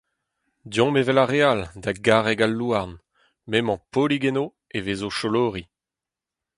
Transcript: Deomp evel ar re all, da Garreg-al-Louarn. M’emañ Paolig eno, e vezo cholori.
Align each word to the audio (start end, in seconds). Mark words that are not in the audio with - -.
Deomp 0.71 0.97
evel 1.01 1.21
ar 1.23 1.29
re 1.31 1.41
all, 1.51 1.61
da 1.81 1.91
Garreg-al-Louarn. 2.05 2.93
M’emañ 3.49 3.79
Paolig 3.91 4.23
eno, 4.29 4.45
e 4.75 4.77
vezo 4.85 5.09
cholori. 5.17 5.63